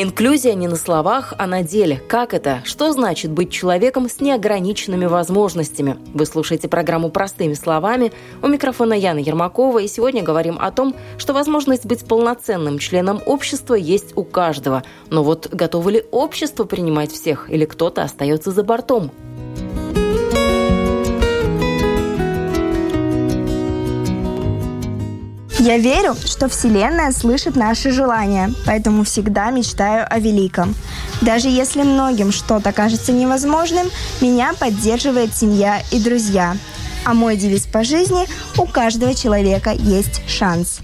[0.00, 2.00] Инклюзия не на словах, а на деле.
[2.08, 2.62] Как это?
[2.64, 5.96] Что значит быть человеком с неограниченными возможностями?
[6.14, 8.12] Вы слушаете программу «Простыми словами».
[8.40, 9.80] У микрофона Яна Ермакова.
[9.80, 14.84] И сегодня говорим о том, что возможность быть полноценным членом общества есть у каждого.
[15.10, 17.50] Но вот готово ли общество принимать всех?
[17.50, 19.10] Или кто-то остается за бортом?
[25.60, 30.72] Я верю, что Вселенная слышит наши желания, поэтому всегда мечтаю о великом.
[31.20, 33.88] Даже если многим что-то кажется невозможным,
[34.20, 36.56] меня поддерживает семья и друзья.
[37.04, 38.26] А мой девиз по жизни–
[38.56, 40.80] у каждого человека есть шанс.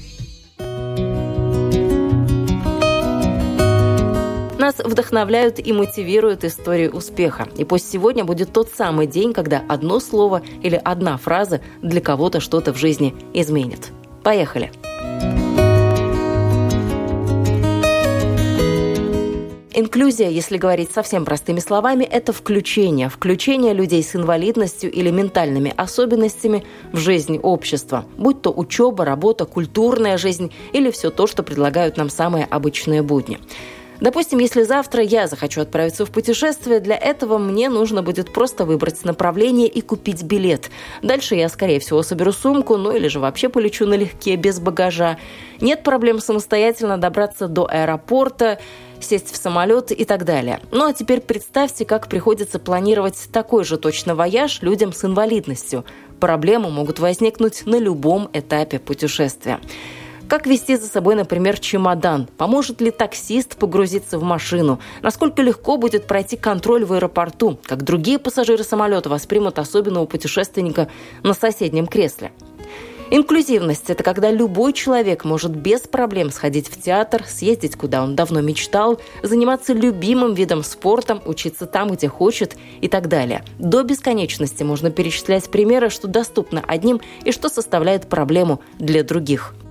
[4.59, 7.47] Нас вдохновляют и мотивируют истории успеха.
[7.57, 12.41] И пусть сегодня будет тот самый день, когда одно слово или одна фраза для кого-то
[12.41, 13.93] что-то в жизни изменит.
[14.25, 14.73] Поехали!
[19.77, 23.09] Инклюзия, если говорить совсем простыми словами, это включение.
[23.09, 28.05] Включение людей с инвалидностью или ментальными особенностями в жизнь общества.
[28.17, 33.41] Будь то учеба, работа, культурная жизнь или все то, что предлагают нам самые обычные будни.
[34.05, 39.03] Допустим, если завтра я захочу отправиться в путешествие, для этого мне нужно будет просто выбрать
[39.03, 40.71] направление и купить билет.
[41.01, 45.17] Дальше я, скорее всего, соберу сумку, ну или же вообще полечу налегке, без багажа.
[45.63, 48.61] Нет проблем самостоятельно добраться до аэропорта,
[49.01, 50.61] сесть в самолет и так далее.
[50.71, 55.87] Ну а теперь представьте, как приходится планировать такой же точно вояж людям с инвалидностью.
[56.21, 59.61] Проблемы могут возникнуть на любом этапе путешествия.
[60.29, 62.29] Как вести за собой, например, чемодан?
[62.39, 64.81] Поможет ли таксист погрузиться в машину?
[65.03, 67.59] Насколько легко будет пройти контроль в аэропорту?
[67.65, 70.89] Как другие пассажиры самолета воспримут особенного путешественника
[71.23, 72.33] на соседнем кресле?
[73.11, 78.41] Инклюзивность– это когда любой человек может без проблем сходить в театр, съездить, куда он давно
[78.41, 83.45] мечтал, заниматься любимым видом спорта, учиться там, где хочет и так далее.
[83.59, 89.55] До бесконечности можно перечислять примеры, что доступно одним и что составляет проблему для других–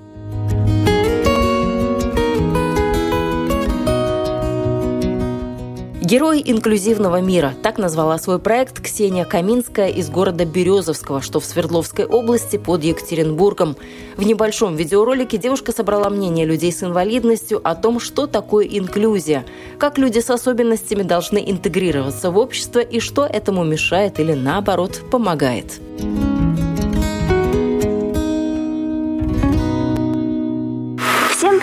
[6.14, 7.56] Герои инклюзивного мира.
[7.64, 13.76] Так назвала свой проект Ксения Каминская из города Березовского, что в Свердловской области под Екатеринбургом.
[14.16, 19.44] В небольшом видеоролике девушка собрала мнение людей с инвалидностью о том, что такое инклюзия,
[19.80, 25.82] как люди с особенностями должны интегрироваться в общество и что этому мешает или наоборот помогает.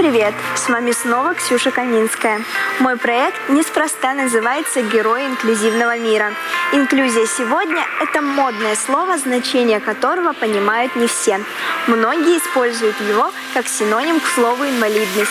[0.00, 0.32] Привет!
[0.56, 2.40] С вами снова Ксюша Каминская.
[2.78, 6.32] Мой проект неспроста называется «Герои инклюзивного мира».
[6.72, 11.38] Инклюзия сегодня– это модное слово, значение которого понимают не все.
[11.86, 15.30] Многие используют его как синоним к слову «инвалидность».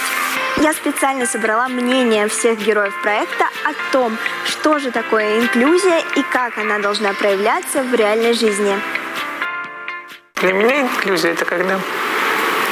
[0.58, 4.16] Я специально собрала мнение всех героев проекта о том,
[4.46, 8.80] что же такое инклюзия и как она должна проявляться в реальной жизни.
[10.36, 11.80] Для меня инклюзия– это когда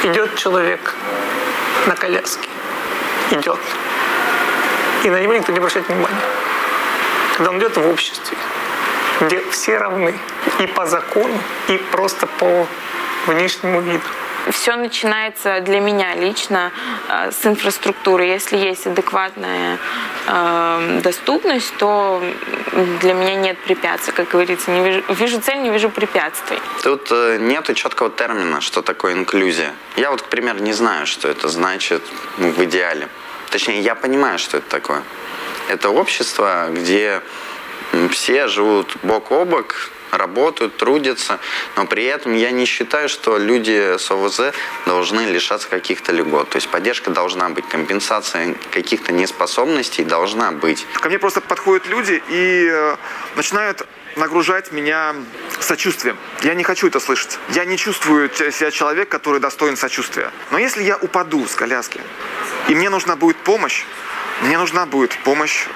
[0.04, 0.94] идет человек
[1.86, 2.48] на коляске
[3.30, 3.58] идет.
[5.04, 6.16] И на него никто не обращает внимания.
[7.36, 8.36] Когда он идет в обществе,
[9.20, 10.18] где все равны
[10.58, 12.66] и по закону, и просто по
[13.26, 14.06] внешнему виду
[14.50, 16.72] все начинается для меня лично
[17.08, 18.24] э, с инфраструктуры.
[18.24, 19.78] Если есть адекватная
[20.26, 22.22] э, доступность, то
[23.00, 24.70] для меня нет препятствий, как говорится.
[24.70, 26.58] Не вижу, вижу цель, не вижу препятствий.
[26.82, 29.72] Тут э, нет четкого термина, что такое инклюзия.
[29.96, 32.02] Я вот, к примеру, не знаю, что это значит
[32.38, 33.08] ну, в идеале.
[33.50, 35.02] Точнее, я понимаю, что это такое.
[35.68, 37.22] Это общество, где
[38.10, 41.38] все живут бок о бок, работают, трудятся,
[41.76, 44.52] но при этом я не считаю, что люди с ОВЗ
[44.86, 46.50] должны лишаться каких-то льгот.
[46.50, 50.86] То есть поддержка должна быть, компенсация каких-то неспособностей должна быть.
[50.94, 52.96] Ко мне просто подходят люди и э,
[53.36, 55.14] начинают нагружать меня
[55.60, 56.16] сочувствием.
[56.42, 57.38] Я не хочу это слышать.
[57.50, 60.30] Я не чувствую себя человек, который достоин сочувствия.
[60.50, 62.00] Но если я упаду с коляски,
[62.68, 63.84] и мне нужна будет помощь,
[64.42, 65.66] мне нужна будет помощь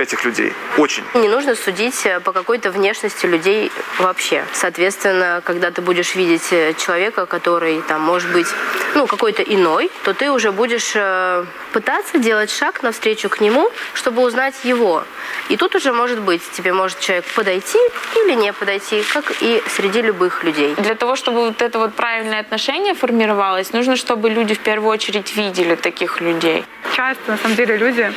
[0.00, 0.52] этих людей.
[0.78, 1.04] Очень.
[1.14, 4.44] Не нужно судить э, по какой-то внешности людей вообще.
[4.52, 8.46] Соответственно, когда ты будешь видеть э, человека, который там может быть
[8.94, 14.22] ну, какой-то иной, то ты уже будешь э, пытаться делать шаг навстречу к нему, чтобы
[14.22, 15.04] узнать его.
[15.48, 17.78] И тут уже может быть, тебе может человек подойти
[18.16, 20.74] или не подойти, как и среди любых людей.
[20.76, 25.36] Для того, чтобы вот это вот правильное отношение формировалось, нужно, чтобы люди в первую очередь
[25.36, 26.64] видели таких людей.
[26.94, 28.12] Часто, на самом деле, люди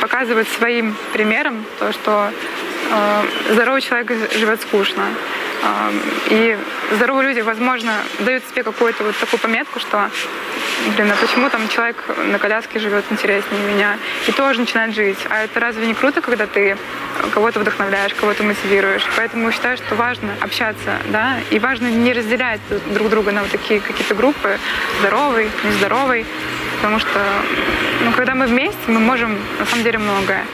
[0.00, 2.30] показывают своим примером то, что
[2.90, 3.22] э,
[3.52, 5.04] здоровый человек живет скучно.
[5.62, 5.90] Э,
[6.30, 6.58] и
[6.92, 10.10] здоровые люди, возможно, дают себе какую-то вот такую пометку, что
[10.96, 11.96] блин, а почему там человек
[12.26, 13.98] на коляске живет интереснее меня?
[14.26, 15.18] И тоже начинает жить.
[15.28, 16.76] А это разве не круто, когда ты
[17.32, 19.02] кого-то вдохновляешь, кого-то мотивируешь?
[19.16, 22.60] Поэтому считаю, что важно общаться, да, и важно не разделять
[22.92, 24.58] друг друга на вот такие какие-то группы,
[25.00, 26.26] здоровый, нездоровый,
[26.76, 27.20] потому что,
[28.04, 30.44] ну, когда мы вместе, мы можем на самом деле многое.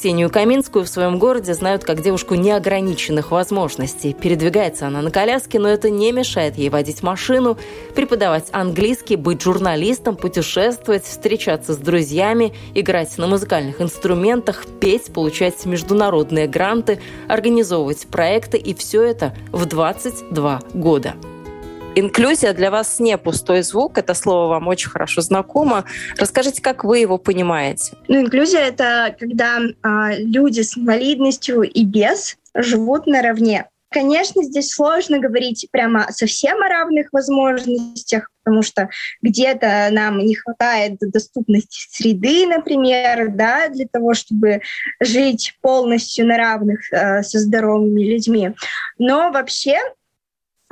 [0.00, 4.14] Ксению Каминскую в своем городе знают как девушку неограниченных возможностей.
[4.14, 7.58] Передвигается она на коляске, но это не мешает ей водить машину,
[7.94, 16.46] преподавать английский, быть журналистом, путешествовать, встречаться с друзьями, играть на музыкальных инструментах, петь, получать международные
[16.46, 16.98] гранты,
[17.28, 21.14] организовывать проекты и все это в 22 года.
[21.96, 25.84] Инклюзия для вас не пустой звук, это слово вам очень хорошо знакомо.
[26.16, 27.94] Расскажите, как вы его понимаете?
[28.06, 33.66] Ну, инклюзия— это когда э, люди с инвалидностью и без живут наравне.
[33.92, 38.88] Конечно, здесь сложно говорить прямо совсем о равных возможностях, потому что
[39.20, 44.62] где-то нам не хватает доступности среды, например, да, для того, чтобы
[45.00, 48.52] жить полностью на равных э, со здоровыми людьми.
[48.98, 49.76] Но вообще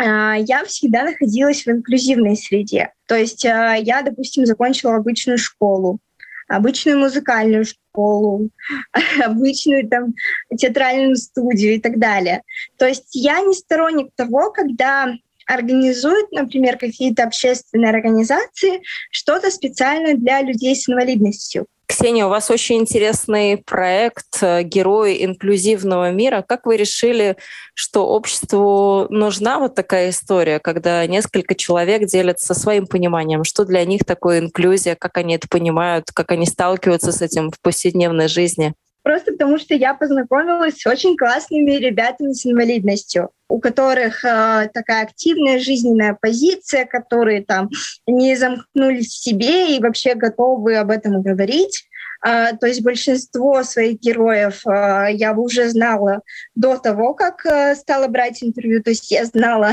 [0.05, 2.93] я всегда находилась в инклюзивной среде.
[3.07, 5.99] То есть а, я, допустим, закончила обычную школу,
[6.47, 8.51] обычную музыкальную школу,
[9.25, 10.15] обычную там
[10.57, 12.43] театральную студию и так далее.
[12.77, 15.15] То есть я не сторонник того, когда
[15.49, 21.67] организуют, например, какие-то общественные организации что-то специальное для людей с инвалидностью.
[21.87, 26.45] Ксения, у вас очень интересный проект э, «Герои инклюзивного мира».
[26.47, 27.39] Как вы решили,
[27.73, 34.05] что обществу нужна вот такая история, когда несколько человек делятся своим пониманием, что для них
[34.05, 38.75] такое инклюзия, как они это понимают, как они сталкиваются с этим в повседневной жизни?
[39.03, 45.05] Просто потому что я познакомилась с очень классными ребятами с инвалидностью, у которых э, такая
[45.05, 47.71] активная жизненная позиция, которые там
[48.07, 51.85] не замкнулись в себе и вообще готовы об этом говорить.
[52.27, 56.23] Uh, то есть большинство своих героев uh, я уже знала
[56.57, 58.83] до того, как uh, стала брать интервью.
[58.83, 59.73] То есть я знала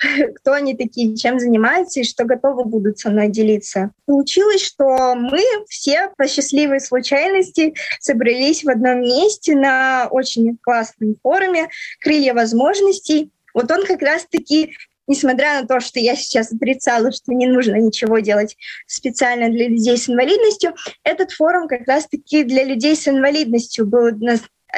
[0.36, 3.90] кто они такие, чем занимаются и что готовы будут со мной делиться.
[4.06, 11.68] Получилось, что мы все по счастливой случайности собрались в одном месте на очень классном форуме
[12.00, 13.30] «Крылья возможностей».
[13.54, 14.74] Вот он как раз-таки
[15.08, 19.96] несмотря на то, что я сейчас отрицала, что не нужно ничего делать специально для людей
[19.96, 24.10] с инвалидностью, этот форум как раз-таки для людей с инвалидностью был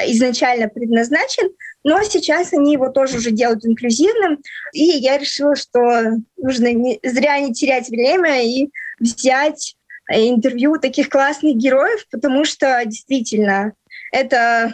[0.05, 1.51] изначально предназначен,
[1.83, 4.39] но сейчас они его тоже уже делают инклюзивным,
[4.73, 5.79] и я решила, что
[6.37, 8.69] нужно не, зря не терять время и
[8.99, 9.75] взять
[10.11, 13.73] э, интервью таких классных героев, потому что действительно
[14.11, 14.73] это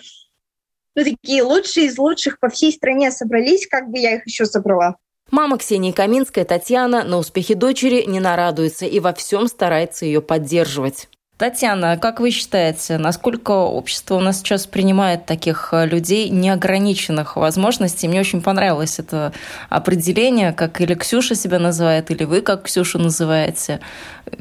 [0.95, 4.95] ну, такие лучшие из лучших по всей стране собрались, как бы я их еще собрала.
[5.29, 11.09] Мама Ксении Каминская, Татьяна, на успехи дочери не нарадуется и во всем старается ее поддерживать.
[11.37, 18.07] Татьяна, как вы считаете, насколько общество у нас сейчас принимает таких э, людей неограниченных возможностей?
[18.07, 19.33] Мне очень понравилось это
[19.69, 23.81] определение, как или Ксюша себя называет, или вы как Ксюшу называете.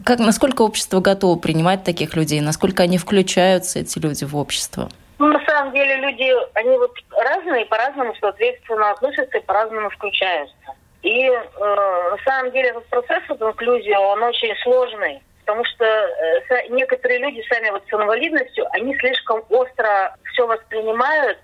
[0.07, 2.41] Как, насколько общество готово принимать таких людей?
[2.41, 4.89] Насколько они включаются, эти люди, в общество?
[5.19, 10.57] Ну, на самом деле люди, они вот разные, по-разному, соответственно, относятся и по-разному включаются.
[11.03, 16.69] И э, на самом деле этот процесс вот, инклюзии, он очень сложный потому что э,
[16.71, 21.39] некоторые люди сами вот с инвалидностью, они слишком остро все воспринимают,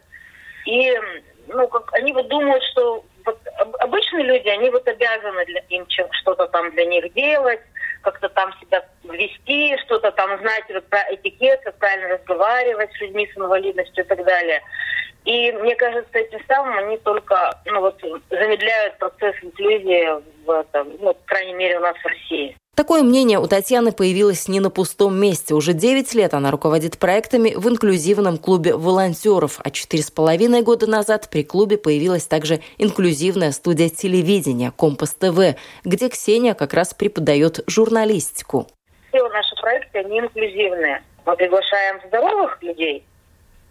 [0.67, 0.99] и
[1.47, 3.39] ну, как, они вот думают, что вот
[3.79, 7.61] обычные люди, они вот обязаны для, им что-то там для них делать,
[8.03, 13.31] как-то там себя вести, что-то там знать вот про этикет, как правильно разговаривать с людьми
[13.33, 14.61] с инвалидностью и так далее.
[15.25, 20.09] И мне кажется, этим самым они только ну, вот, замедляют процесс инклюзии,
[20.45, 22.57] в, там, ну, по крайней мере, у нас в России.
[22.75, 25.53] Такое мнение у Татьяны появилось не на пустом месте.
[25.53, 30.87] Уже 9 лет она руководит проектами в инклюзивном клубе волонтеров, а четыре с половиной года
[30.87, 37.61] назад при клубе появилась также инклюзивная студия телевидения «Компас ТВ», где Ксения как раз преподает
[37.67, 38.67] журналистику.
[39.11, 41.03] Все наши проекты, они инклюзивные.
[41.27, 43.05] Мы приглашаем здоровых людей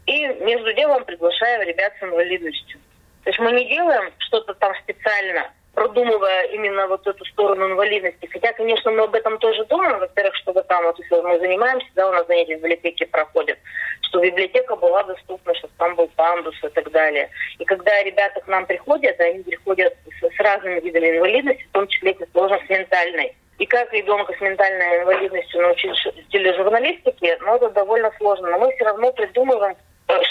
[0.06, 2.80] и между делом приглашаем ребят с инвалидностью.
[3.24, 8.28] То есть мы не делаем что-то там специально– продумывая именно вот эту сторону инвалидности.
[8.32, 10.00] Хотя, конечно, мы об этом тоже думаем.
[10.00, 13.58] Во-первых, чтобы там, вот если мы занимаемся, да, у нас занятия в библиотеке проходят,
[14.02, 17.30] что библиотека была доступна, чтобы там был пандус и так далее.
[17.60, 21.88] И когда ребята к нам приходят, они приходят с, с разными видами инвалидности, в том
[21.88, 23.36] числе и сложность ментальной.
[23.58, 25.96] И как ребенка с ментальной инвалидностью научить
[26.32, 28.50] тележурналистике, ну, это довольно сложно.
[28.50, 29.76] Но мы все равно придумываем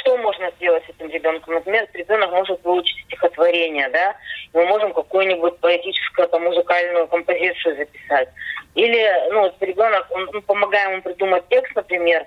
[0.00, 1.54] что можно сделать с этим ребенком?
[1.54, 4.16] Например, ребенок может выучить стихотворение, да,
[4.52, 8.28] мы можем какую-нибудь поэтическую, там, музыкальную композицию записать.
[8.74, 12.26] Или, ну, вот ребенок, он, мы помогаем ему придумать текст, например,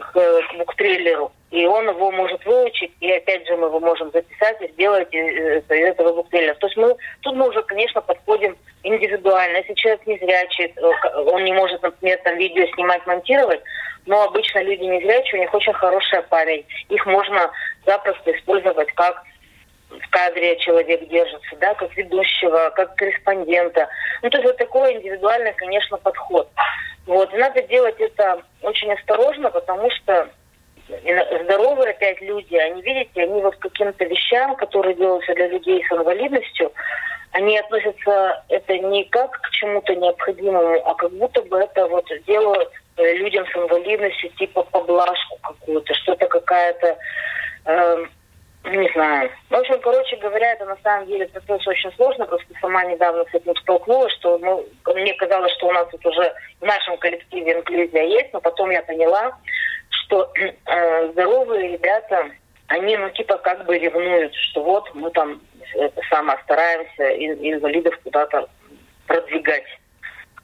[0.00, 4.68] к, буктрейлеру, и он его может выучить, и опять же мы его можем записать и
[4.72, 6.54] сделать из, из этого буктрейлера.
[6.54, 9.58] То есть мы, тут мы уже, конечно, подходим индивидуально.
[9.58, 13.60] Если человек не зрячий, э, он не может, например, там видео снимать, монтировать,
[14.06, 16.66] но обычно люди не незрячие, у них очень хорошая память.
[16.88, 17.50] Их можно
[17.86, 19.22] запросто использовать как
[19.90, 23.88] в кадре человек держится, да, как ведущего, как корреспондента.
[24.22, 26.48] Ну, то есть вот такой индивидуальный, конечно, подход.
[27.06, 27.32] Вот.
[27.32, 30.28] Надо делать это очень осторожно, потому что
[31.44, 35.92] здоровые опять люди, они, видите, они вот к каким-то вещам, которые делаются для людей с
[35.92, 36.72] инвалидностью,
[37.32, 42.70] они относятся это не как к чему-то необходимому, а как будто бы это вот делают
[42.96, 46.98] Э, людям с инвалидностью типа поблажку какую-то, что-то какая-то,
[47.64, 48.04] э,
[48.64, 49.30] не знаю.
[49.50, 53.34] В общем, короче говоря, это на самом деле процесс очень сложно, просто сама недавно с
[53.34, 54.64] этим столкнулась, что ну,
[54.94, 58.82] мне казалось, что у нас тут уже в нашем коллективе инклюзия есть, но потом я
[58.82, 59.36] поняла,
[59.90, 62.30] что э, здоровые ребята,
[62.68, 65.40] они ну типа как бы ревнуют, что вот мы там
[66.10, 68.48] самое стараемся инвалидов куда-то
[69.06, 69.64] продвигать.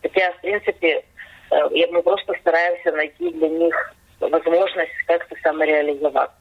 [0.03, 1.05] Хотя, в принципе,
[1.51, 6.37] Э, мы просто стараемся найти для них возможность как-то самореализоваться.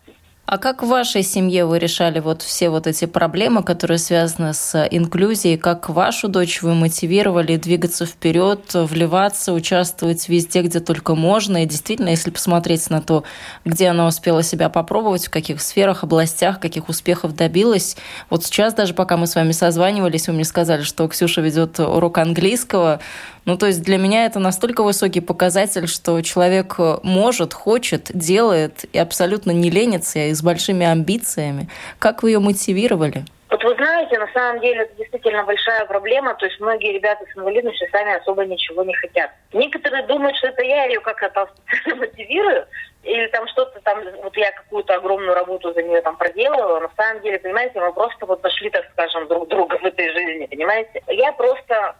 [0.50, 4.88] А как в вашей семье вы решали вот все вот эти проблемы, которые связаны с
[4.90, 5.58] инклюзией?
[5.58, 11.64] Как вашу дочь вы мотивировали двигаться вперед, вливаться, участвовать везде, где только можно?
[11.64, 13.26] И действительно, если посмотреть на то,
[13.66, 17.98] где она успела себя попробовать, в каких сферах, областях, каких успехов добилась.
[18.30, 22.20] Вот сейчас даже, пока мы с вами созванивались, вы мне сказали, что Ксюша ведет урок
[22.20, 23.02] английского.
[23.48, 29.00] Ну, то есть для меня это настолько высокий показатель, что человек может, хочет, делает и
[29.00, 31.70] абсолютно не ленится, и с большими амбициями.
[31.98, 33.24] Как вы ее мотивировали?
[33.50, 36.36] Вот вы знаете, на самом деле это действительно большая проблема.
[36.36, 39.32] То есть многие ребята с инвалидностью сами особо ничего не хотят.
[39.54, 41.50] Некоторые думают, что это я ее как-то
[41.96, 42.66] мотивирую,
[43.04, 46.82] или там что-то там, вот я какую-то огромную работу за нее там проделала.
[46.82, 50.48] На самом деле, понимаете, мы просто вот нашли, так скажем, друг друга в этой жизни,
[50.48, 51.02] понимаете?
[51.08, 51.96] Я просто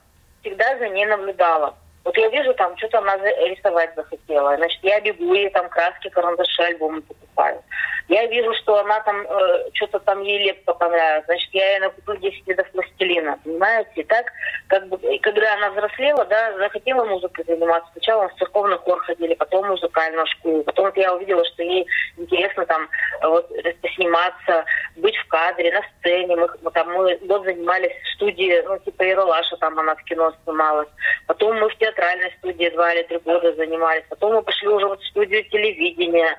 [0.48, 1.76] всегда за ней наблюдала.
[2.04, 4.56] Вот я вижу, там что-то она рисовать захотела.
[4.56, 7.62] Значит, я бегу ей там краски, карандаши, альбомы покупаю.
[8.08, 11.26] Я вижу, что она там, э, что-то там ей лепка понравилась.
[11.26, 13.38] Значит, я ей накуплю 10 видов пластилина.
[13.44, 13.92] Понимаете?
[13.96, 14.32] И так,
[14.68, 17.90] как бы, когда она взрослела, да, захотела музыкой заниматься.
[17.92, 20.64] Сначала в церковный хор ходили, потом музыкальную школу.
[20.64, 21.86] Потом вот я увидела, что ей
[22.16, 22.88] интересно там
[23.22, 23.52] вот
[23.96, 24.64] сниматься,
[24.98, 26.36] быть в кадре, на сцене.
[26.36, 30.34] Мы, мы там мы год занимались в студии, ну, типа Ералаша, там она в кино
[30.44, 30.90] снималась.
[31.28, 34.04] Потом мы в театральной студии два или три года занимались.
[34.10, 36.38] Потом мы пошли уже вот в студию телевидения.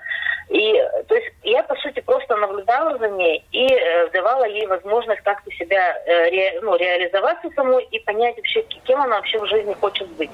[0.49, 5.21] И, то есть, я, по сути, просто наблюдала за ней и э, давала ей возможность
[5.21, 9.75] как-то себя э, ре, ну, реализоваться самой и понять вообще, кем она вообще в жизни
[9.75, 10.31] хочет быть.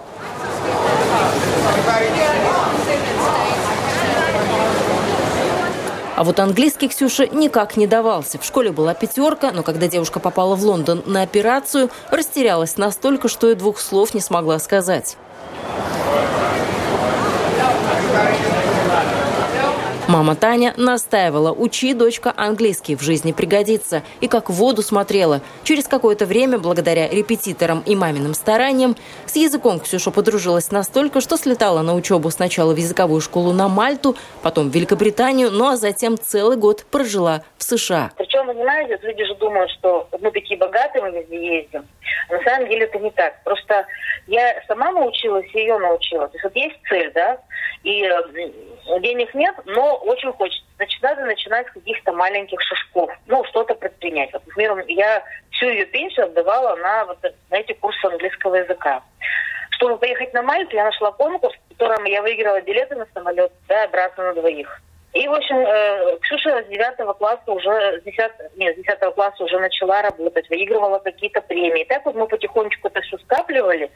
[6.17, 8.39] А вот английский Ксюше никак не давался.
[8.39, 13.51] В школе была пятерка, но когда девушка попала в Лондон на операцию, растерялась настолько, что
[13.51, 15.17] и двух слов не смогла сказать.
[20.15, 24.05] Мама Таня настаивала, учи, дочка, английский в жизни пригодится.
[24.21, 25.41] И как в воду смотрела.
[25.65, 28.95] Через какое-то время, благодаря репетиторам и маминым стараниям,
[29.27, 34.15] с языком Ксюша подружилась настолько, что слетала на учебу сначала в языковую школу на Мальту,
[34.41, 38.13] потом в Великобританию, ну а затем целый год прожила в США.
[38.17, 41.85] Причем, вы понимаете, люди же думают, что мы такие богатые, мы везде ездим.
[42.29, 43.43] А на самом деле это не так.
[43.43, 43.85] Просто
[44.29, 46.29] я сама научилась, ее научила.
[46.29, 47.39] То есть вот есть цель, да,
[47.83, 48.23] и э,
[49.01, 50.65] денег нет, но очень хочется.
[50.77, 54.33] Значит, надо начинать с каких-то маленьких шажков, ну, что-то предпринять.
[54.33, 57.19] Вот, например, я всю ее пенсию отдавала на, вот,
[57.51, 59.03] на эти курсы английского языка.
[59.71, 63.85] чтобы поехать на Мальту, я нашла конкурс, в котором я выиграла билеты на самолет, да,
[63.85, 64.81] обратно на двоих.
[65.15, 69.45] И, в общем, э, Ксюша с 9 класса уже, с 10, нет, с 10 класса
[69.45, 71.85] уже начала работать, выигрывала какие-то премии.
[71.85, 73.93] Так вот мы потихонечку это все скапливали.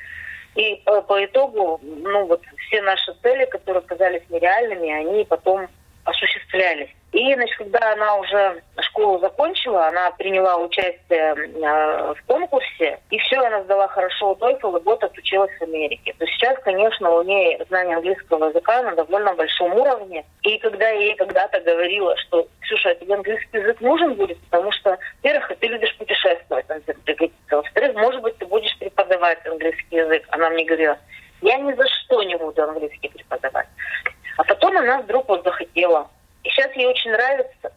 [0.54, 5.68] И по, по итогу, ну вот все наши цели, которые казались нереальными, они потом
[6.04, 6.90] осуществлялись.
[7.12, 13.38] И, значит, когда она уже школу закончила, она приняла участие э, в конкурсе, и все,
[13.38, 16.14] она сдала хорошо TOEFL, и год отучилась в Америке.
[16.18, 20.24] То сейчас, конечно, у нее знание английского языка на довольно большом уровне.
[20.42, 24.70] И когда я ей когда-то говорила, что, Ксюша, а тебе английский язык нужен будет, потому
[24.72, 26.66] что, во-первых, ты любишь путешествовать,
[27.50, 30.24] во-вторых, может быть, ты будешь преподавать английский язык.
[30.30, 30.98] Она мне говорила,
[31.40, 33.68] я ни за что не буду английский преподавать.
[34.36, 36.08] А потом она вдруг вот захотела.
[36.44, 37.72] И сейчас ей очень нравится.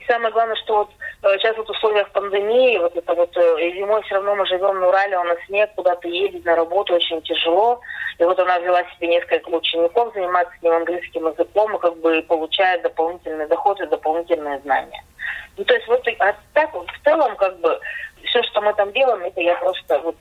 [0.00, 0.90] И самое главное, что вот
[1.22, 4.80] э, сейчас вот в условиях пандемии, вот это вот э, зимой все равно мы живем
[4.80, 7.80] на Урале, у нас снег, куда-то ездить на работу очень тяжело.
[8.18, 12.22] И вот она взяла себе несколько учеников, занимается с ним английским языком и как бы
[12.22, 15.04] получает дополнительный доход и дополнительные знания.
[15.56, 17.78] Ну, то есть вот а так вот в целом как бы
[18.24, 20.16] все, что мы там делаем, это я просто вот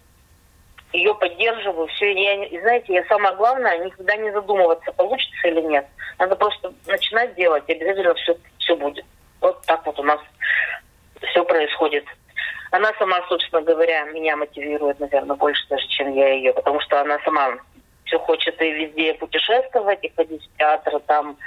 [1.47, 1.87] ее поддерживаю.
[1.87, 5.85] Все, я, знаете, я самое главное, никогда не задумываться, получится или нет.
[6.19, 9.05] Надо просто начинать делать, и обязательно все, все будет.
[9.41, 10.19] Вот так вот у нас
[11.29, 12.05] все происходит.
[12.71, 17.17] Она сама, собственно говоря, меня мотивирует, наверное, больше даже, чем я ее, потому что она
[17.23, 17.57] сама
[18.05, 21.37] все хочет и везде путешествовать, и ходить в театр, там,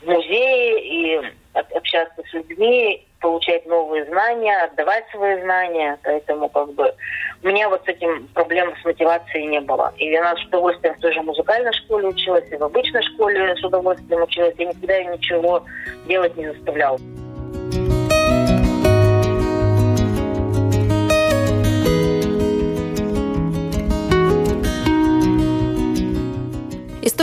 [0.00, 5.98] в музеи, и общаться с людьми, получать новые знания, отдавать свои знания.
[6.02, 6.94] Поэтому как бы
[7.42, 9.94] у меня вот с этим проблем с мотивацией не было.
[9.96, 13.64] И она с удовольствием в той же музыкальной школе училась, и в обычной школе с
[13.64, 14.54] удовольствием училась.
[14.58, 15.64] Я никогда ничего
[16.06, 16.98] делать не заставляла.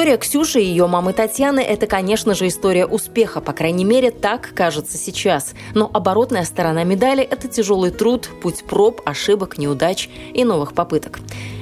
[0.02, 4.52] История Ксюши и ее мамы Татьяны– это, конечно же, история успеха, по крайней мере, так
[4.56, 5.54] кажется сейчас.
[5.76, 11.20] Но оборотная сторона медали– это тяжелый труд, путь проб, ошибок, неудач и новых попыток.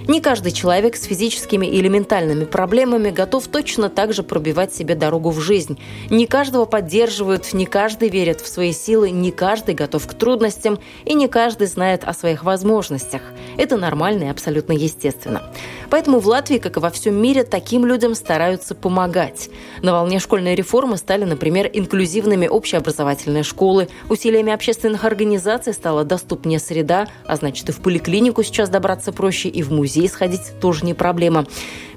[0.08, 5.29] Не каждый человек с физическими или ментальными проблемами готов точно так же пробивать себе дорогу
[5.29, 5.79] в жизнь.
[6.10, 11.13] Не каждого поддерживают, не каждый верит в свои силы, не каждый готов к трудностям и
[11.13, 13.22] не каждый знает о своих возможностях.
[13.58, 15.44] Это нормально и абсолютно естественно.
[15.89, 19.50] Поэтому в Латвии, как и во всем мире, таким людям стараются помогать.
[19.82, 27.08] На волне школьной реформы стали, например, инклюзивными общеобразовательные школы, усилиями общественных организаций стала доступнее среда,
[27.26, 30.93] а значит и в поликлинику сейчас добраться проще, и в музей музей сходить тоже не
[30.93, 31.45] проблема.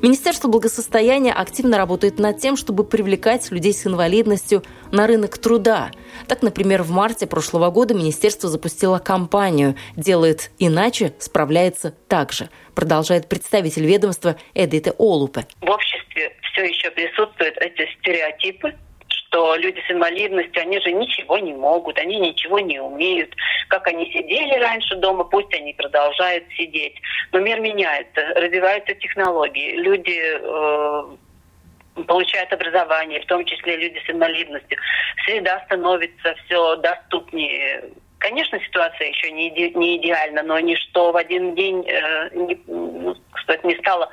[0.02, 5.92] Министерство благосостояния активно работает над тем, чтобы привлекать людей с инвалидностью на рынок труда.
[6.26, 13.28] Так, например, в марте прошлого года министерство запустило кампанию «Делает иначе, справляется так же», продолжает
[13.28, 15.46] представитель ведомства Эдита Олупе.
[15.60, 18.74] В обществе все еще присутствуют эти стереотипы,
[19.32, 23.34] что люди с инвалидностью, они же ничего не могут, они ничего не умеют.
[23.68, 27.00] Как они сидели раньше дома, пусть они продолжают сидеть.
[27.32, 34.78] Но мир меняется, развиваются технологии, люди э, получают образование, в том числе люди с инвалидностью.
[35.24, 37.84] Среда становится все доступнее.
[38.18, 43.16] Конечно, ситуация еще не, иде, не идеальна, но ничто в один день э, не, ну,
[43.64, 44.10] не стало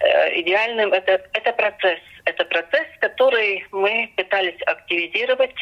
[0.00, 0.92] э, идеальным.
[0.92, 5.54] Это, это процесс это процесс, который мы пытались активизировать.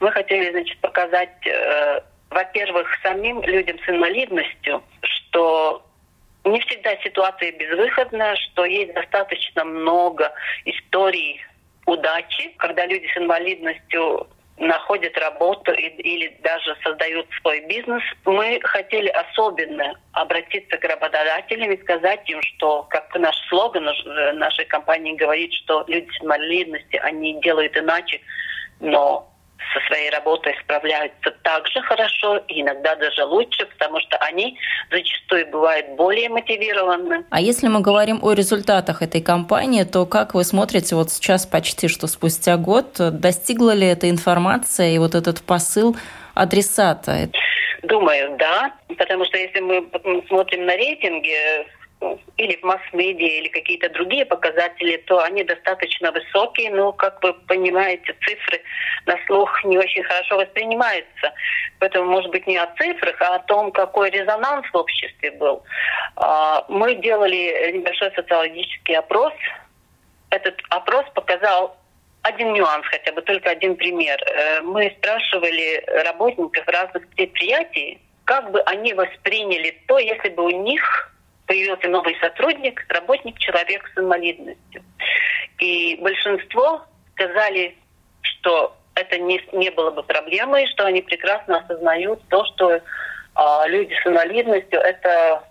[0.00, 2.00] Мы хотели, значит, показать, э,
[2.30, 5.84] во-первых, самим людям с инвалидностью, что
[6.44, 10.32] не всегда ситуация безвыходна, что есть достаточно много
[10.64, 11.40] историй
[11.86, 18.02] удачи, когда люди с инвалидностью находят работу или даже создают свой бизнес.
[18.24, 23.84] Мы хотели особенно обратиться к работодателям и сказать им, что, как наш слоган
[24.38, 28.20] нашей компании говорит, что люди с инвалидностью, они делают иначе,
[28.80, 29.33] но
[29.72, 34.58] со своей работой справляются так же хорошо, иногда даже лучше, потому что они
[34.90, 37.24] зачастую бывают более мотивированы.
[37.30, 41.88] А если мы говорим о результатах этой кампании, то как вы смотрите вот сейчас почти
[41.88, 45.96] что спустя год, достигла ли эта информация и вот этот посыл
[46.34, 47.28] адресата?
[47.82, 49.86] Думаю, да, потому что если мы
[50.28, 51.36] смотрим на рейтинги
[52.36, 58.14] или в масс-медиа, или какие-то другие показатели, то они достаточно высокие, но, как вы понимаете,
[58.24, 58.60] цифры
[59.06, 61.32] на слух не очень хорошо воспринимаются.
[61.78, 65.62] Поэтому, может быть, не о цифрах, а о том, какой резонанс в обществе был.
[66.16, 69.32] А, мы делали небольшой социологический опрос.
[70.30, 71.76] Этот опрос показал
[72.22, 74.18] один нюанс, хотя бы только один пример.
[74.26, 81.13] Э, мы спрашивали работников разных предприятий, как бы они восприняли то, если бы у них
[81.46, 84.82] появился новый сотрудник, работник, человек с инвалидностью.
[85.58, 87.76] И большинство сказали,
[88.22, 92.80] что это не, не было бы проблемой, что они прекрасно осознают то, что э,
[93.66, 95.44] люди с инвалидностью это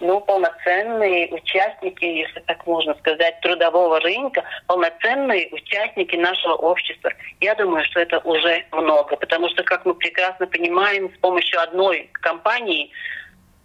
[0.00, 7.12] ну, полноценные участники, если так можно сказать, трудового рынка, полноценные участники нашего общества.
[7.40, 12.08] Я думаю, что это уже много, потому что, как мы прекрасно понимаем, с помощью одной
[12.12, 12.90] компании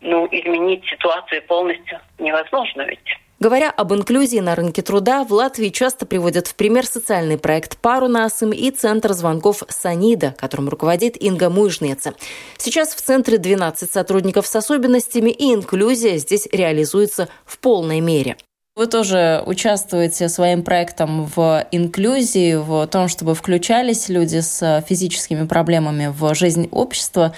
[0.01, 2.99] ну, изменить ситуацию полностью невозможно ведь.
[3.37, 8.07] Говоря об инклюзии на рынке труда, в Латвии часто приводят в пример социальный проект «Пару
[8.07, 12.13] насым» и Центр звонков «Санида», которым руководит Инга Муйжнеца.
[12.57, 18.37] Сейчас в центре 12 сотрудников с особенностями, и инклюзия здесь реализуется в полной мере.
[18.77, 26.07] Вы тоже участвуете своим проектом в инклюзии, в том, чтобы включались люди с физическими проблемами
[26.07, 27.33] в жизнь общества.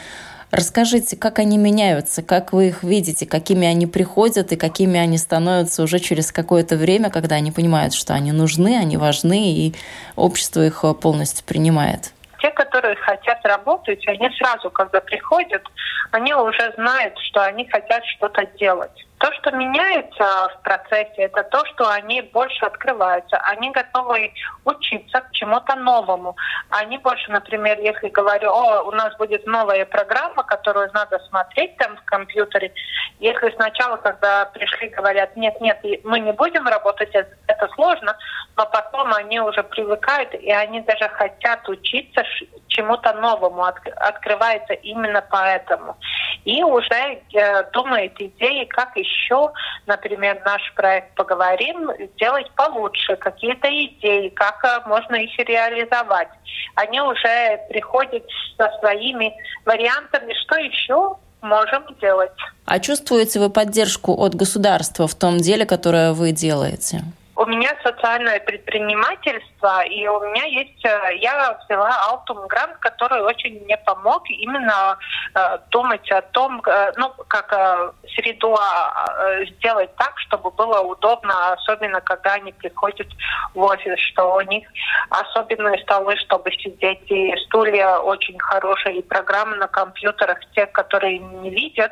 [0.50, 5.84] Расскажите, как они меняются, как вы их видите, какими они приходят и какими они становятся
[5.84, 9.76] уже через какое-то время, когда они понимают, что они нужны, они важны, и
[10.16, 12.14] общество их полностью принимает?
[12.40, 15.64] Те, которые хотят работать, они сразу, когда приходят,
[16.12, 19.06] они уже знают, что они хотят что-то делать.
[19.20, 24.32] То, что меняется в процессе, это то, что они больше открываются, они готовы
[24.64, 26.36] учиться к чему-то новому.
[26.70, 31.98] Они больше, например, если говорю, о, у нас будет новая программа, которую надо смотреть там
[31.98, 32.72] в компьютере,
[33.20, 38.16] если сначала, когда пришли, говорят, нет, нет, мы не будем работать, это сложно,
[38.56, 42.24] но потом они уже привыкают, и они даже хотят учиться
[42.68, 45.98] чему-то новому, открывается именно поэтому.
[46.46, 49.52] И уже э, думает идеи, как еще,
[49.88, 56.30] например, наш проект «Поговорим» сделать получше, какие-то идеи, как э, можно их реализовать.
[56.76, 58.24] Они уже приходят
[58.58, 62.32] со своими вариантами, что еще можем делать.
[62.66, 67.04] А чувствуете вы поддержку от государства в том деле, которое вы делаете?
[67.38, 73.64] У меня социальное предпринимательство, и у меня есть, э, я взяла Altum грант, который очень
[73.64, 74.98] мне помог именно
[75.36, 81.54] э, думать о том, э, ну, как э, среду э, сделать так, чтобы было удобно,
[81.54, 83.08] особенно когда они приходят
[83.54, 84.68] в офис, что у них
[85.12, 91.52] особенные столы, чтобы сидеть, и стулья очень хорошие, и программы на компьютерах, те, которые не
[91.52, 91.92] видят.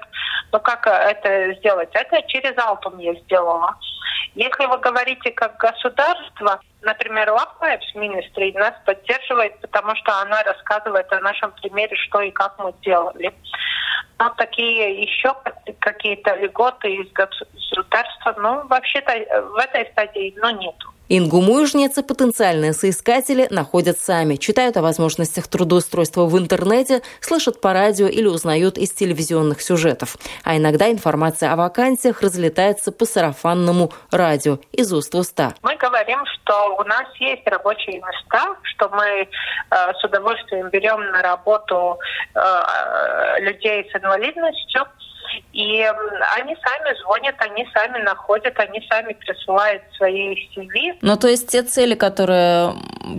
[0.52, 1.90] Но как это сделать?
[1.94, 3.76] Это через Altum я сделала.
[4.36, 11.20] Если вы говорите как государство, например, Лапаевс Ministry нас поддерживает, потому что она рассказывает о
[11.20, 13.34] нашем примере, что и как мы делали.
[14.18, 15.36] Но такие еще
[15.80, 19.12] какие-то льготы из государства, ну, вообще-то
[19.52, 20.95] в этой стадии, ну, нету.
[21.08, 28.08] Ингу Муйжницы потенциальные соискатели находят сами, читают о возможностях трудоустройства в интернете, слышат по радио
[28.08, 30.18] или узнают из телевизионных сюжетов.
[30.44, 35.54] А иногда информация о вакансиях разлетается по сарафанному радио из уст в уста.
[35.62, 39.28] Мы говорим, что у нас есть рабочие места, что мы э,
[39.70, 42.00] с удовольствием берем на работу
[42.34, 42.40] э,
[43.42, 44.88] людей с инвалидностью,
[45.54, 45.82] и
[46.38, 50.98] они сами звонят, они сами находят, они сами присылают свои CV.
[51.02, 52.74] Ну, то есть те цели, которые,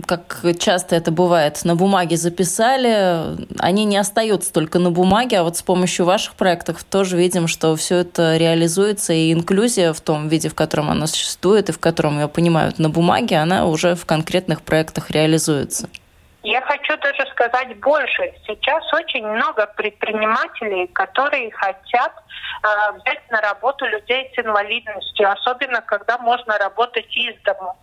[0.05, 5.57] как часто это бывает, на бумаге записали, они не остаются только на бумаге, а вот
[5.57, 10.49] с помощью ваших проектов тоже видим, что все это реализуется, и инклюзия в том виде,
[10.49, 14.61] в котором она существует, и в котором ее понимают на бумаге, она уже в конкретных
[14.61, 15.89] проектах реализуется.
[16.49, 18.33] Я хочу даже сказать больше.
[18.47, 22.13] Сейчас очень много предпринимателей, которые хотят
[22.63, 27.77] э, взять на работу людей с инвалидностью, особенно когда можно работать из дому.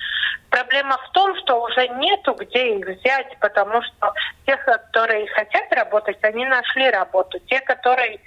[0.48, 4.14] Проблема в том, что уже нету где их взять, потому что
[4.46, 7.38] те, которые хотят работать, они нашли работу.
[7.40, 8.18] Те, которые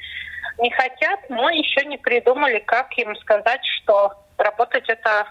[0.60, 5.30] не хотят, мы еще не придумали, как им сказать, что работать это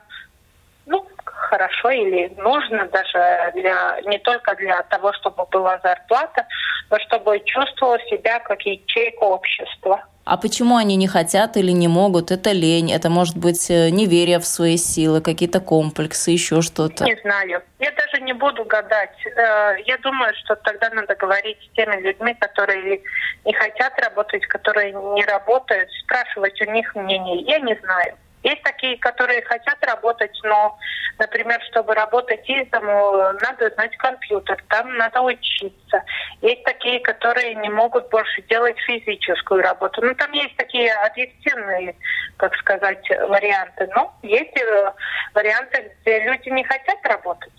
[0.87, 6.47] ну, хорошо или нужно даже для, не только для того, чтобы была зарплата,
[6.91, 10.05] но чтобы чувствовала себя как ячейка общества.
[10.25, 12.33] А почему они не хотят или не могут?
[12.33, 17.05] Это лень, это может быть э, неверие в свои силы, какие-то комплексы, еще что-то.
[17.05, 17.63] Не знаю.
[17.79, 19.17] Я даже не буду гадать.
[19.25, 23.03] Э, я думаю, что тогда надо говорить с теми людьми, которые
[23.45, 27.43] не хотят работать, которые не работают, спрашивать у них мнение.
[27.43, 28.17] Я не знаю.
[28.47, 30.79] Есть такие, которые хотят работать, но,
[31.19, 36.05] например, чтобы работать из дому, надо знать компьютер, там надо учиться.
[36.43, 40.01] Есть такие, которые не могут больше делать физическую работу.
[40.01, 41.97] Ну, там есть такие объективные,
[42.37, 43.89] как сказать, варианты.
[43.97, 44.93] Но есть э,
[45.35, 47.53] варианты, где люди не хотят работать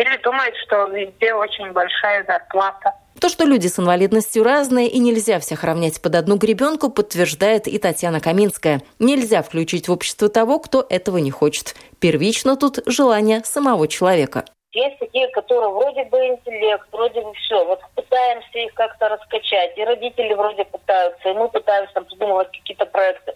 [0.00, 2.94] или думают, что везде очень большая зарплата.
[3.20, 7.78] То, что люди с инвалидностью разные и нельзя всех равнять под одну гребенку, подтверждает и
[7.78, 8.80] Татьяна Каминская.
[8.98, 11.74] Нельзя включить в общество того, кто этого не хочет.
[12.00, 14.44] Первично тут желание самого человека.
[14.72, 17.62] Есть такие, которые вроде бы интеллект, вроде бы все.
[17.66, 19.76] Вот пытаемся их как-то раскачать.
[19.76, 23.34] И родители вроде пытаются, и мы пытаемся там придумывать какие-то проекты.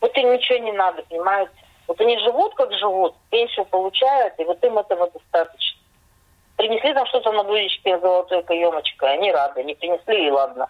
[0.00, 1.50] Вот им ничего не надо, понимаете?
[1.88, 5.75] Вот они живут, как живут, пенсию получают, и вот им этого достаточно.
[6.56, 10.68] Принесли там что-то на блюдечке золотой каемочкой, они рады, не принесли, и ладно.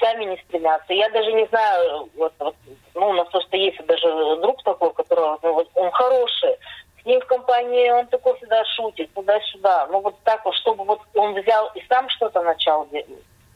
[0.00, 0.92] Сами не стремятся.
[0.92, 2.54] Я даже не знаю, вот, вот,
[2.94, 6.56] ну, у нас просто есть даже друг такой, который, ну, вот, он хороший,
[7.00, 9.88] с ним в компании он такой всегда шутит, туда-сюда.
[9.90, 13.06] Ну, вот так вот, чтобы вот он взял и сам что-то начал делать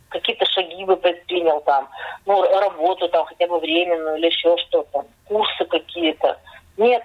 [0.09, 1.89] какие-то шаги бы предпринял там,
[2.25, 6.39] ну, работу там хотя бы временную или еще что-то, курсы какие-то.
[6.77, 7.03] Нет,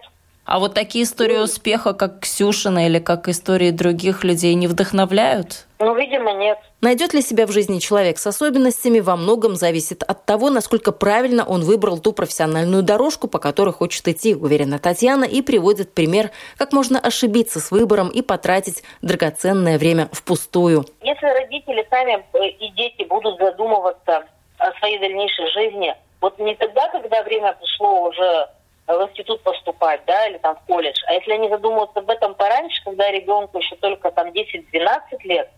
[0.51, 5.65] а вот такие истории успеха, как Ксюшина или как истории других людей, не вдохновляют?
[5.79, 6.57] Ну, видимо, нет.
[6.81, 11.45] Найдет ли себя в жизни человек с особенностями, во многом зависит от того, насколько правильно
[11.45, 16.73] он выбрал ту профессиональную дорожку, по которой хочет идти, уверена Татьяна, и приводит пример, как
[16.73, 20.83] можно ошибиться с выбором и потратить драгоценное время впустую.
[21.01, 24.25] Если родители сами э, и дети будут задумываться
[24.57, 28.49] о своей дальнейшей жизни, вот не тогда, когда время пришло уже
[28.97, 30.97] в институт поступать, да, или там в колледж.
[31.08, 34.63] А если они задумываются об этом пораньше, когда ребенку еще только там 10-12
[35.23, 35.49] лет,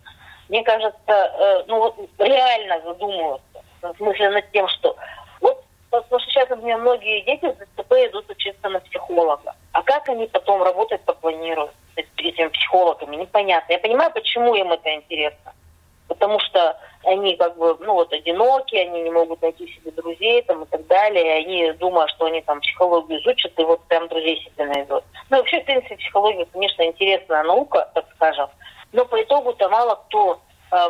[0.49, 4.95] мне кажется, э, ну вот реально задумываются, в смысле над тем, что
[5.41, 9.55] вот потому что сейчас у меня многие дети с ДЦП идут учиться на психолога.
[9.71, 13.73] А как они потом работать попланируют с этими психологами, непонятно.
[13.73, 15.53] Я понимаю, почему им это интересно
[16.13, 20.63] потому что они как бы, ну вот, одиноки, они не могут найти себе друзей там
[20.63, 24.37] и так далее, и они думают, что они там психологию изучат, и вот прям друзей
[24.37, 25.03] себе найдут.
[25.29, 28.49] Ну, вообще, в принципе, психология, конечно, интересная наука, так скажем,
[28.91, 30.39] но по итогу-то мало кто
[30.71, 30.89] а,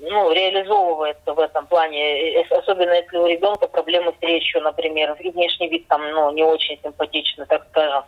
[0.00, 5.68] ну, реализовывается в этом плане, особенно если у ребенка проблемы с речью, например, и внешний
[5.68, 8.04] вид там, ну, не очень симпатичный, так скажем.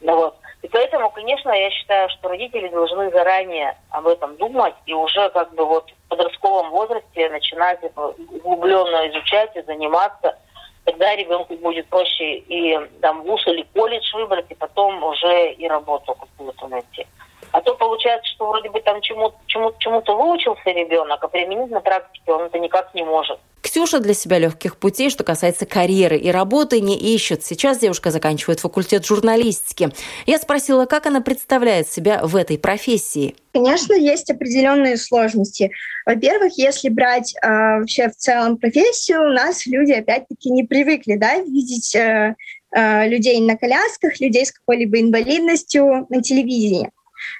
[0.00, 0.36] Ну, вот.
[0.62, 5.52] И поэтому, конечно, я считаю, что родители должны заранее об этом думать и уже как
[5.54, 10.38] бы вот в подростковом возрасте начинать углубленно изучать и заниматься.
[10.84, 16.14] Тогда ребенку будет проще и там вуз или колледж выбрать, и потом уже и работу
[16.14, 17.06] какую-то найти.
[17.52, 21.80] А то получается, что вроде бы там чему-то чему, чему выучился ребенок, а применить на
[21.80, 23.38] практике он это никак не может.
[23.60, 27.44] Ксюша для себя легких путей, что касается карьеры и работы, не ищет.
[27.44, 29.90] Сейчас девушка заканчивает факультет журналистики.
[30.26, 33.36] Я спросила, как она представляет себя в этой профессии.
[33.52, 35.70] Конечно, есть определенные сложности.
[36.06, 41.36] Во-первых, если брать э, вообще в целом профессию, у нас люди опять-таки не привыкли да,
[41.36, 42.34] видеть э,
[42.74, 46.90] э, людей на колясках, людей с какой-либо инвалидностью на телевидении.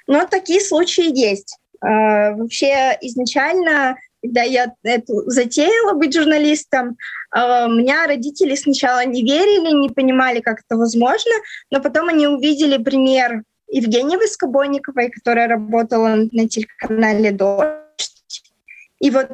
[0.07, 1.57] Но такие случаи есть.
[1.81, 6.97] Э, вообще изначально когда я эту затеяла быть журналистом,
[7.35, 11.33] э, меня родители сначала не верили, не понимали, как это возможно,
[11.71, 18.53] но потом они увидели пример Евгении Воскобойниковой, которая работала на телеканале «Дождь».
[18.99, 19.31] И вот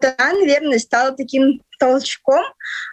[0.00, 2.44] она, наверное, стала таким толчком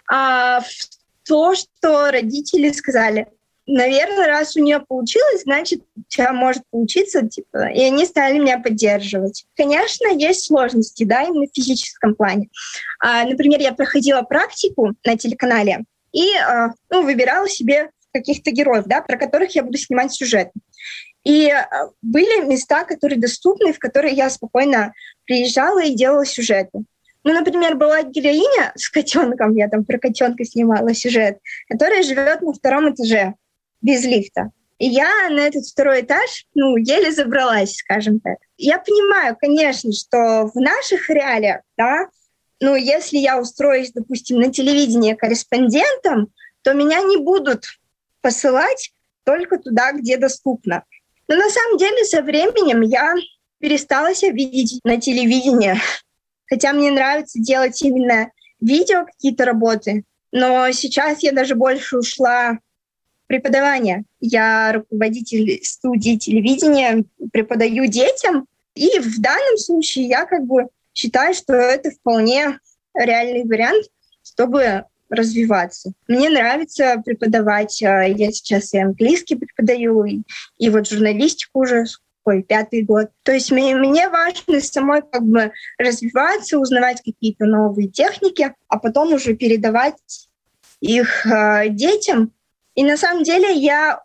[0.08, 3.26] а, в то, что родители сказали,
[3.66, 8.58] наверное, раз у нее получилось, значит, у тебя может получиться, типа, и они стали меня
[8.58, 9.44] поддерживать.
[9.56, 12.48] Конечно, есть сложности, да, именно в физическом плане.
[13.00, 19.02] А, например, я проходила практику на телеканале и, а, ну, выбирала себе каких-то героев, да,
[19.02, 20.50] про которых я буду снимать сюжет.
[21.24, 26.84] И а, были места, которые доступны, в которые я спокойно приезжала и делала сюжеты.
[27.24, 32.52] Ну, например, была героиня с котенком, я там про котенка снимала сюжет, которая живет на
[32.52, 33.34] втором этаже
[33.80, 34.50] без лифта.
[34.78, 38.36] И я на этот второй этаж, ну, еле забралась, скажем так.
[38.58, 42.08] Я понимаю, конечно, что в наших реалиях, да,
[42.60, 46.28] ну, если я устроюсь, допустим, на телевидение корреспондентом,
[46.62, 47.64] то меня не будут
[48.20, 48.92] посылать
[49.24, 50.84] только туда, где доступно.
[51.28, 53.14] Но на самом деле со временем я
[53.58, 55.74] перестала себя видеть на телевидении.
[56.46, 60.04] Хотя мне нравится делать именно видео какие-то работы.
[60.32, 62.58] Но сейчас я даже больше ушла
[63.26, 64.04] преподавания.
[64.20, 68.46] Я руководитель студии телевидения, преподаю детям.
[68.74, 72.58] И в данном случае я как бы считаю, что это вполне
[72.94, 73.86] реальный вариант,
[74.22, 75.92] чтобы развиваться.
[76.08, 77.82] Мне нравится преподавать.
[77.82, 81.84] А, я сейчас и английский преподаю, и, вот журналистику уже
[82.24, 83.10] ой, пятый год.
[83.22, 89.12] То есть мне, мне важно самой как бы развиваться, узнавать какие-то новые техники, а потом
[89.12, 89.94] уже передавать
[90.80, 92.32] их э, детям,
[92.76, 94.00] и на самом деле я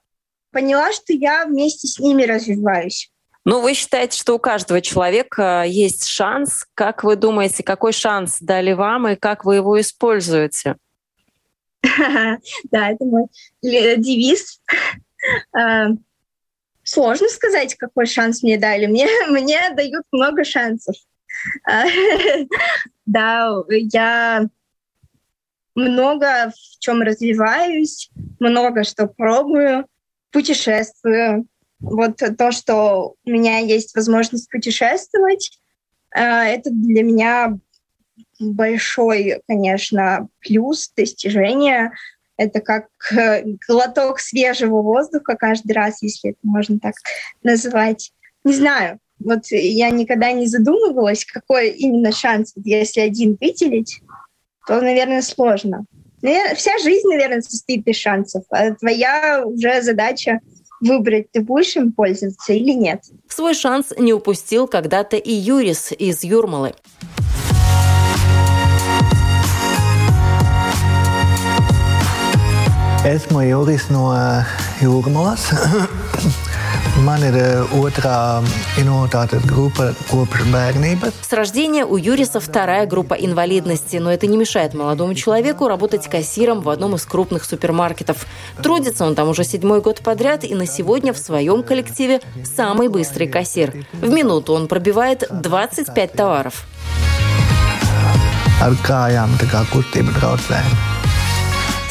[0.52, 3.12] поняла, что я вместе с ними развиваюсь.
[3.44, 6.66] Ну, вы считаете, что у каждого человека есть шанс.
[6.76, 10.78] Как вы думаете, какой шанс дали вам и как вы его используете?
[12.72, 13.26] Да, это мой
[13.62, 14.62] девиз.
[15.56, 15.90] А,
[16.82, 18.88] сложно сказать, какой шанс мне дали.
[18.88, 20.96] Мне, мне дают много шансов.
[21.64, 21.86] А,
[23.06, 24.48] да, я
[25.76, 29.86] много в чем развиваюсь, много что пробую,
[30.32, 31.46] путешествую.
[31.80, 35.60] Вот то, что у меня есть возможность путешествовать,
[36.14, 37.58] а, это для меня
[38.40, 41.92] большой, конечно, плюс, достижение.
[42.38, 46.96] Это как э, глоток свежего воздуха каждый раз, если это можно так
[47.44, 48.12] назвать.
[48.44, 54.02] Не знаю, вот я никогда не задумывалась, какой именно шанс, если один выделить,
[54.68, 55.86] то, наверное, сложно.
[56.22, 58.44] Вся жизнь, наверное, состоит из шансов.
[58.52, 60.40] А твоя уже задача
[60.80, 63.02] выбрать, ты будешь им пользоваться или нет.
[63.28, 66.74] Свой шанс не упустил когда-то и Юрис из Юрмалы.
[73.04, 74.14] Esmu Juris no
[74.80, 75.52] Jūrmalas.
[77.02, 77.36] Man ir
[77.74, 78.44] otrā
[78.78, 81.14] инвалидtātes группа kopš bērnības.
[81.22, 86.62] С рождения у Юриса вторая группа инвалидности, но это не мешает молодому человеку работать кассиром
[86.62, 88.28] в одном из крупных супермаркетов.
[88.62, 92.22] Трудится он там уже седьмой год подряд и на сегодня в своем коллективе
[92.56, 93.74] самый быстрый кассир.
[93.94, 96.66] В минуту он пробивает 25 товаров.
[98.62, 100.91] Ar kājām tā kā kustība traucēja.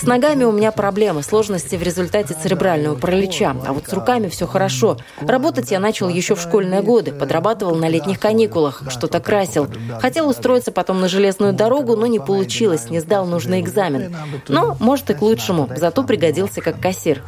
[0.00, 3.54] С ногами у меня проблемы, сложности в результате церебрального паралича.
[3.66, 4.96] А вот с руками все хорошо.
[5.20, 7.12] Работать я начал еще в школьные годы.
[7.12, 9.68] Подрабатывал на летних каникулах, что-то красил.
[10.00, 14.16] Хотел устроиться потом на железную дорогу, но не получилось, не сдал нужный экзамен.
[14.48, 15.68] Но, может, и к лучшему.
[15.76, 17.22] Зато пригодился как кассир.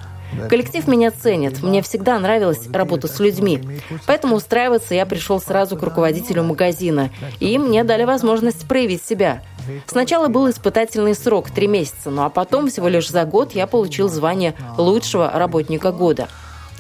[0.49, 1.63] Коллектив меня ценит.
[1.63, 3.61] Мне всегда нравилась работа с людьми.
[4.07, 7.11] Поэтому устраиваться я пришел сразу к руководителю магазина.
[7.39, 9.43] И мне дали возможность проявить себя.
[9.87, 14.09] Сначала был испытательный срок– три месяца, ну а потом всего лишь за год я получил
[14.09, 16.29] звание лучшего работника года.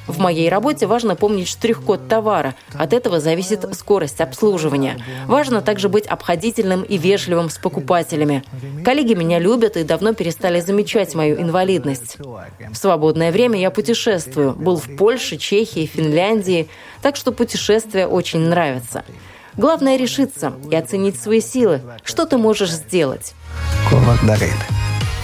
[0.07, 2.55] В моей работе важно помнить штрих-код товара.
[2.75, 4.99] От этого зависит скорость обслуживания.
[5.27, 8.43] Важно также быть обходительным и вежливым с покупателями.
[8.85, 12.17] Коллеги меня любят и давно перестали замечать мою инвалидность.
[12.19, 14.55] В свободное время я путешествую.
[14.55, 16.69] Был в Польше, Чехии, Финляндии.
[17.01, 19.05] Так что путешествия очень нравятся.
[19.57, 21.81] Главное решиться и оценить свои силы.
[22.05, 23.35] Что ты можешь сделать?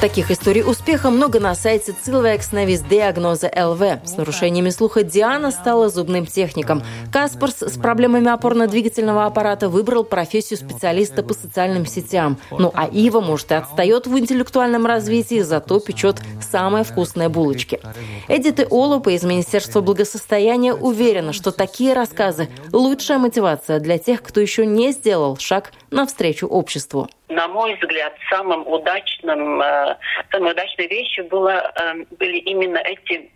[0.00, 4.06] Таких историй успеха много на сайте Cilvēks nevis диагноза ЛВ.
[4.06, 6.84] С нарушениями слуха Диана стала зубным техником.
[7.12, 12.38] Каспарс с проблемами опорно-двигательного аппарата выбрал профессию специалиста по социальным сетям.
[12.52, 17.80] Ну а Ива, может, и отстает в интеллектуальном развитии, зато печет самые вкусные булочки.
[18.28, 24.40] Эдит и Олупа из Министерства благосостояния уверена, что такие рассказы– лучшая мотивация для тех, кто
[24.40, 29.96] еще не сделал шаг навстречу обществу на мой взгляд, самым удачным, э,
[30.32, 33.30] самой удачной вещью было, э, были именно эти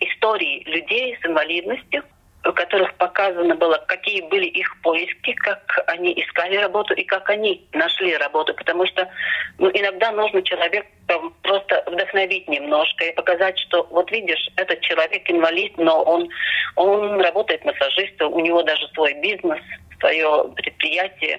[0.00, 2.02] истории людей с инвалидностью,
[2.42, 7.66] в которых показано было, какие были их поиски, как они искали работу и как они
[7.72, 8.54] нашли работу.
[8.54, 9.08] Потому что
[9.58, 10.86] ну, иногда нужно человека
[11.42, 16.28] просто вдохновить немножко и показать, что вот видишь, этот человек инвалид, но он,
[16.76, 19.60] он работает массажистом, у него даже свой бизнес–
[19.98, 21.38] свое предприятие.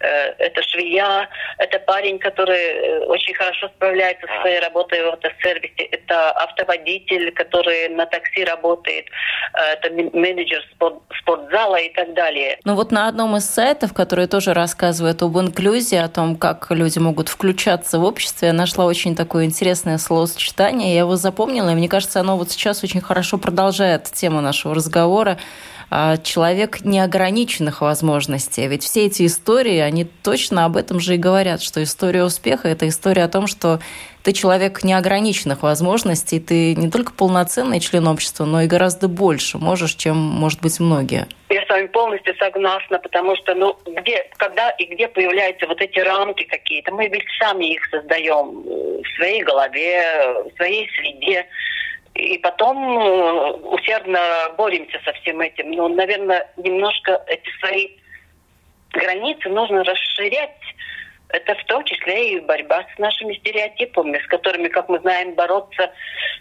[0.00, 5.84] Э, это швея, это парень, который э, очень хорошо справляется со своей работой в автосервисе.
[5.90, 9.06] Это автоводитель, который на такси работает.
[9.54, 10.62] Э, это менеджер
[11.20, 12.58] спортзала и так далее.
[12.64, 16.98] Ну вот на одном из сайтов, который тоже рассказывает об инклюзии, о том, как люди
[16.98, 20.94] могут включаться в общество, я нашла очень такое интересное словосочетание.
[20.94, 25.38] Я его запомнила, и мне кажется, оно вот сейчас очень хорошо продолжает тему нашего разговора.
[25.90, 28.66] А, человек неограниченных возможностей.
[28.66, 32.86] Ведь все эти истории, они точно об этом же и говорят, что история успеха– это
[32.88, 33.80] история о том, что
[34.22, 39.94] ты человек неограниченных возможностей, ты не только полноценный член общества, но и гораздо больше можешь,
[39.94, 41.26] чем, может быть, многие.
[41.48, 46.00] Я с вами полностью согласна, потому что, ну, где, когда и где появляются вот эти
[46.00, 48.62] рамки какие-то, мы ведь сами их создаем
[49.02, 50.02] в своей голове,
[50.52, 51.46] в своей среде
[52.18, 54.18] и потом э, усердно
[54.56, 55.70] боремся со всем этим.
[55.70, 57.88] Но, наверное, немножко эти свои
[58.90, 60.58] границы нужно расширять
[61.30, 65.90] это в том числе и борьба с нашими стереотипами, с которыми, как мы знаем, бороться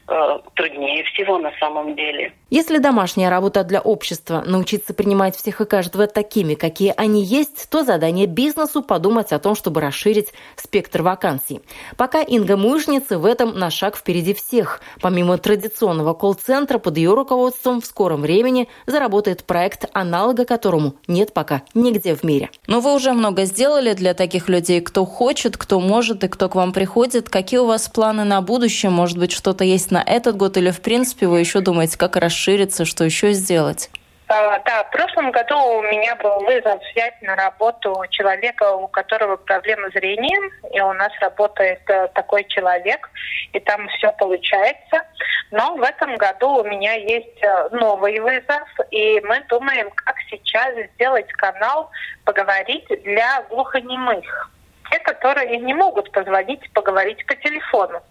[0.08, 2.34] э, труднее всего на самом деле.
[2.50, 7.84] Если домашняя работа для общества– научиться принимать всех и каждого такими, какие они есть, то
[7.84, 11.62] задание бизнесу– подумать о том, чтобы расширить спектр вакансий.
[11.98, 14.82] Пока Инга Мышница в этом на шаг впереди всех.
[15.02, 21.64] Помимо традиционного колл-центра, под ее руководством в скором времени заработает проект, аналога которому нет пока
[21.74, 22.50] нигде в мире.
[22.68, 26.56] Но вы уже много сделали для таких людей, кто хочет, кто может и кто к
[26.56, 27.30] вам приходит.
[27.30, 28.90] Какие у вас планы на будущее?
[28.90, 32.86] Может быть, что-то есть на этот год или, в принципе, вы еще думаете, как расшириться,
[32.86, 33.90] что еще сделать?
[34.30, 39.38] А, да, в прошлом году у меня был вызов взять на работу человека, у которого
[39.38, 43.10] проблемы зрением, и у нас работает э, такой человек,
[43.54, 45.06] и там все получается.
[45.52, 50.76] Но в этом году у меня есть э, новый вызов, и мы думаем, как сейчас
[50.96, 51.90] сделать канал
[52.26, 54.52] «Поговорить» для глухонемых.
[54.92, 58.02] Те, которые не могут позвонить, поговорить по телефону.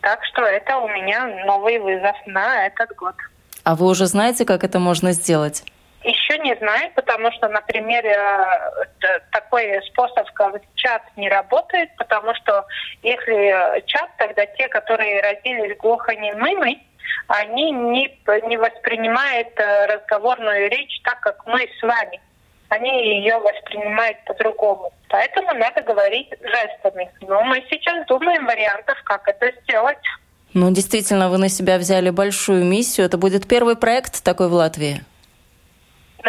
[0.00, 3.14] Так что это у меня новый вызов на этот год.
[3.64, 5.64] А вы уже знаете, как это можно сделать?
[6.02, 12.64] Еще не знаю, потому что, например, э, такой способ, как чат, не работает, потому что
[13.02, 16.80] если чат, тогда те, которые родились глухонемыми,
[17.28, 18.16] они не,
[18.46, 22.20] не воспринимают э, разговорную речь так, как мы с вами.
[22.68, 24.92] Они ее воспринимают по-другому.
[25.08, 27.10] Поэтому надо говорить жестами.
[27.20, 29.98] Но мы сейчас думаем вариантов, как это сделать.
[30.54, 33.06] Ну, действительно, вы на себя взяли большую миссию.
[33.06, 35.02] Это будет первый проект такой в Латвии?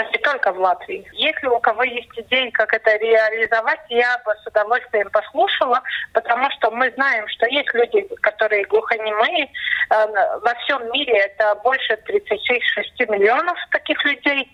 [0.03, 1.05] не только в Латвии.
[1.13, 5.81] Если у кого есть идеи, как это реализовать, я бы с удовольствием послушала,
[6.13, 9.49] потому что мы знаем, что есть люди, которые глухонемые.
[9.89, 10.05] Э,
[10.39, 14.51] во всем мире это больше 36 миллионов таких людей,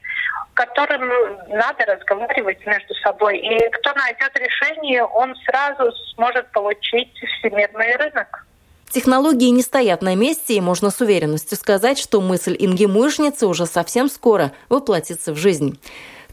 [0.54, 1.01] которым
[1.49, 3.38] надо разговаривать между собой.
[3.38, 8.45] И кто найдет решение, он сразу сможет получить всемирный рынок.
[8.89, 13.66] Технологии не стоят на месте, и можно с уверенностью сказать, что мысль Инги Мышницы уже
[13.66, 15.80] совсем скоро воплотится в жизнь.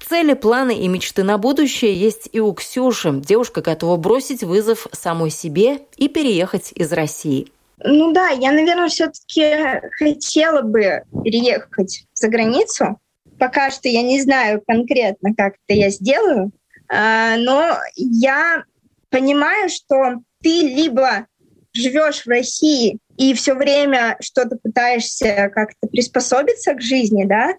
[0.07, 3.13] Цели, планы и мечты на будущее есть и у Ксюши.
[3.15, 7.51] Девушка готова бросить вызов самой себе и переехать из России.
[7.83, 12.99] Ну да, я, наверное, все-таки хотела бы переехать за границу.
[13.41, 16.53] Пока что я не знаю конкретно, как это я сделаю,
[16.89, 18.65] а, но я
[19.09, 21.27] понимаю, что ты либо
[21.73, 27.55] живешь в России и все время что-то пытаешься как-то приспособиться к жизни, да,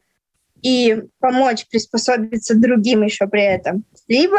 [0.62, 3.84] и помочь приспособиться другим еще при этом.
[4.08, 4.38] Либо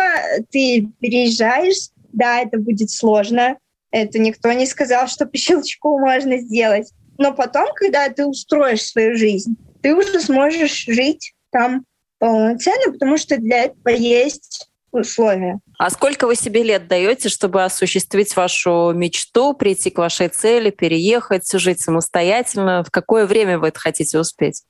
[0.52, 3.56] ты переезжаешь, да, это будет сложно,
[3.90, 6.92] это никто не сказал, что по щелчку можно сделать.
[7.18, 11.84] Но потом, когда ты устроишь свою жизнь, ты уже сможешь жить там
[12.18, 15.58] полноценно, потому что для этого есть условия.
[15.78, 21.50] А сколько вы себе лет даете, чтобы осуществить вашу мечту, прийти к вашей цели, переехать,
[21.50, 22.84] жить самостоятельно?
[22.84, 24.62] В какое время вы это хотите успеть?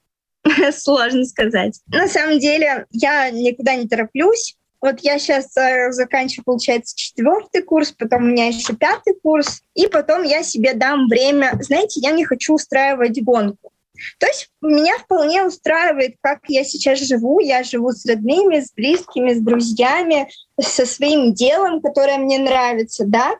[0.72, 1.80] Сложно сказать.
[1.88, 4.56] На самом деле я никуда не тороплюсь.
[4.80, 9.86] Вот я сейчас э, заканчиваю, получается, четвертый курс, потом у меня еще пятый курс, и
[9.86, 11.56] потом я себе дам время.
[11.60, 13.72] Знаете, я не хочу устраивать гонку.
[14.18, 17.40] То есть меня вполне устраивает, как я сейчас живу.
[17.40, 20.28] Я живу с родными, с близкими, с друзьями,
[20.61, 23.36] со своим делом, которое мне нравится, да.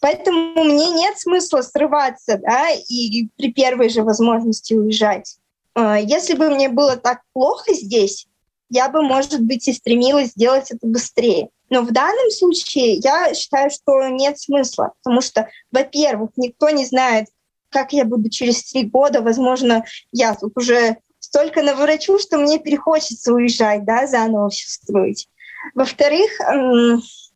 [0.00, 5.36] Поэтому мне нет смысла срываться, да, и при первой же возможности уезжать.
[5.74, 8.26] А, если бы мне было так плохо здесь,
[8.68, 11.50] я бы, может быть, и стремилась сделать это быстрее.
[11.70, 17.28] Но в данном случае я считаю, что нет смысла, потому что, во-первых, никто не знает,
[17.72, 23.32] как я буду через три года, возможно, я тут уже столько наворочу, что мне перехочется
[23.32, 25.28] уезжать, да, заново все строить.
[25.74, 26.30] Во-вторых,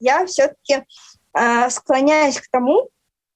[0.00, 0.84] я все-таки
[1.32, 2.88] а, склоняюсь к тому,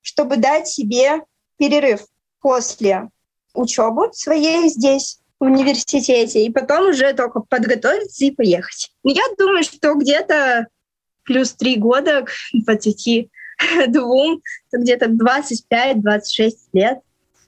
[0.03, 1.23] чтобы дать себе
[1.57, 2.01] перерыв
[2.41, 3.09] после
[3.55, 8.93] учебы своей здесь, в университете, и потом уже только подготовиться и поехать.
[9.03, 10.67] Я думаю, что где-то
[11.25, 13.31] плюс три года к 20
[13.89, 14.41] двум,
[14.73, 16.99] где-то 25-26 лет.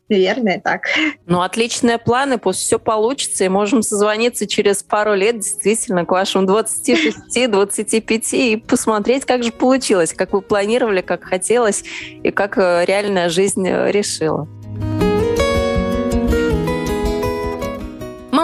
[0.08, 0.88] Наверное, так.
[1.26, 6.44] Ну, отличные планы, пусть все получится, и можем созвониться через пару лет действительно к вашим
[6.44, 11.84] 26-25 и посмотреть, как же получилось, как вы планировали, как хотелось,
[12.22, 14.46] и как э, реальная жизнь э, решила.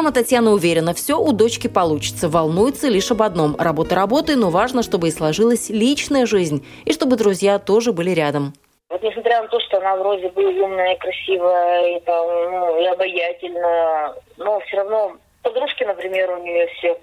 [0.08, 2.30] Мама Татьяна уверена, все у дочки получится.
[2.30, 3.54] Волнуется лишь об одном.
[3.58, 8.54] Работа работы, но важно, чтобы и сложилась личная жизнь, и чтобы друзья тоже были рядом.
[8.88, 14.14] Вот несмотря на то, что она вроде бы умная, красивая и, там, ну, и обаятельная,
[14.38, 16.98] но все равно Подружки, например, у нее все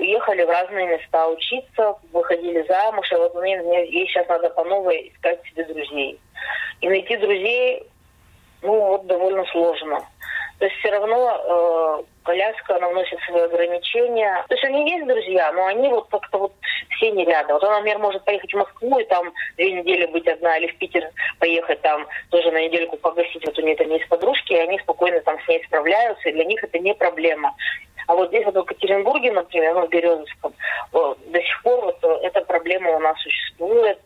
[0.00, 3.56] ехали в разные места учиться, выходили замуж, и вот мне,
[3.90, 6.20] ей сейчас надо по новой искать себе друзей.
[6.82, 7.86] И найти друзей,
[8.60, 10.00] ну вот довольно сложно.
[10.58, 14.44] То есть все равно э, коляска, она вносит свои ограничения.
[14.48, 16.52] То есть нее есть друзья, но они вот как-то вот
[16.96, 17.54] все не рядом.
[17.54, 20.78] Вот она, например, может поехать в Москву и там две недели быть одна, или в
[20.78, 23.44] Питер поехать там тоже на недельку погасить.
[23.44, 26.44] Вот у нее там есть подружки, и они спокойно там с ней справляются, и для
[26.44, 27.54] них это не проблема.
[28.06, 30.52] А вот здесь, вот в Екатеринбурге, например, ну, в Березовском,
[30.92, 33.98] до сих пор вот э, эта проблема у нас существует.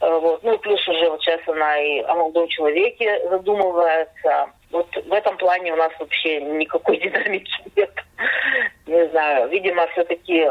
[0.00, 0.42] Э, вот.
[0.42, 4.50] Ну и плюс уже вот сейчас она и о молодом человеке задумывается.
[4.70, 7.92] Вот в этом плане у нас вообще никакой динамики нет.
[8.86, 10.46] Не знаю, видимо, все-таки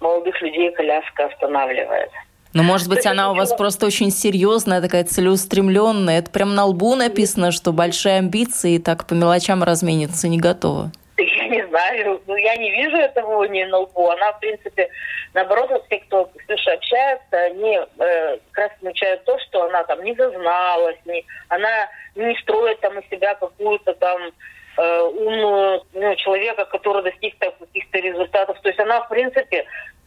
[0.00, 2.10] молодых людей коляска останавливает.
[2.54, 6.18] Ну, может быть, она у вас просто очень серьезная, такая целеустремленная.
[6.18, 10.90] Это прям на лбу написано, что большие амбиции и так по мелочам размениться не готова.
[11.18, 14.08] Я не знаю, ну я не вижу этого у нее на лбу.
[14.08, 14.88] Она, в принципе,
[15.34, 20.02] наоборот, вот все, кто с общается, они э, как раз замечают то, что она там
[20.02, 24.20] не зазналась, не, она не строит там из себя какую-то там
[24.76, 28.58] э, умную ну, человека, который достиг каких-то результатов.
[28.60, 29.66] То есть она, в принципе,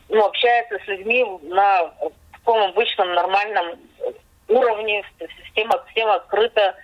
[0.09, 1.91] ну, общается с людьми на
[2.33, 3.79] таком обычном нормальном
[4.47, 5.03] уровне,
[5.43, 6.75] система, система открыта,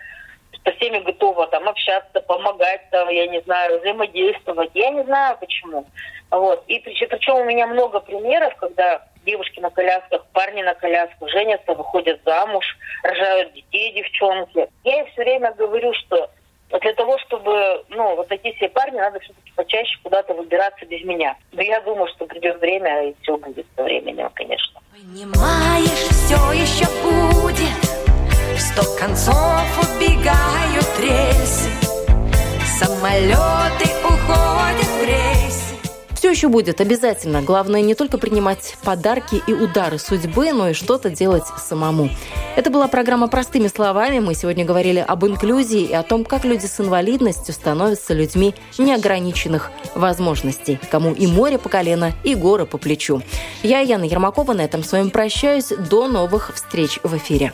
[0.68, 4.72] со всеми готова там общаться, помогать, там, я не знаю, взаимодействовать.
[4.74, 5.86] Я не знаю почему.
[6.30, 6.64] Вот.
[6.68, 12.20] И причем у меня много примеров, когда девушки на колясках, парни на колясках женятся, выходят
[12.26, 12.66] замуж,
[13.04, 14.68] рожают детей, девчонки.
[14.84, 16.30] Я им все время говорю, что
[16.82, 21.38] для того, чтобы, ну, вот такие все парни, надо все-таки почаще куда-то выбираться без меня.
[21.54, 24.82] Но я думаю, что придет время, и все будет со временем, конечно.
[24.92, 27.87] Понимаешь, все еще будет,
[28.60, 29.36] сто концов
[29.80, 31.70] убегают рельсы,
[32.80, 35.58] самолеты уходят в рейсы.
[36.14, 37.42] Все еще будет обязательно.
[37.42, 42.10] Главное не только принимать подарки и удары судьбы, но и что-то делать самому.
[42.56, 44.18] Это была программа «Простыми словами».
[44.18, 49.72] Мы сегодня говорили об инклюзии и о том, как люди с инвалидностью становятся людьми неограниченных
[49.94, 50.80] возможностей.
[50.90, 53.22] Кому и море по колено, и горы по плечу.
[53.62, 55.72] Я, Яна Ермакова, на этом с вами прощаюсь.
[55.90, 57.54] До новых встреч в эфире.